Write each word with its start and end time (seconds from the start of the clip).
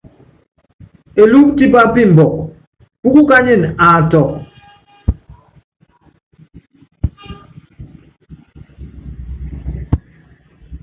Elúkú 1.21 1.51
tipá 1.57 1.81
pimbukɔ, 1.93 2.39
púkukányinɛ 3.01 3.67
aatukɔ. 3.85 4.33